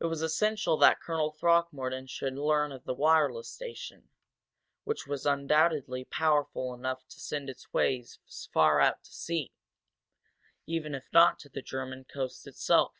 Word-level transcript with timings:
It 0.00 0.06
was 0.06 0.20
essential 0.20 0.76
that 0.78 1.00
Colonel 1.00 1.30
Throckmorton 1.30 2.08
should 2.08 2.34
learn 2.34 2.72
of 2.72 2.82
the 2.82 2.92
wireless 2.92 3.48
station, 3.48 4.08
which 4.82 5.06
was 5.06 5.26
undoubtedly 5.26 6.04
powerful 6.04 6.74
enough 6.74 7.06
to 7.06 7.20
send 7.20 7.48
its 7.48 7.72
waves 7.72 8.18
far 8.52 8.80
out 8.80 9.04
to 9.04 9.12
sea, 9.12 9.52
even 10.66 10.92
if 10.92 11.06
not 11.12 11.38
to 11.38 11.48
the 11.48 11.62
German 11.62 12.02
coast 12.04 12.48
itself. 12.48 12.96